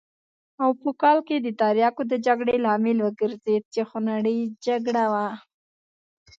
[0.63, 5.27] او په کال کې د تریاکو د جګړې لامل وګرځېد چې خونړۍ جګړه وه.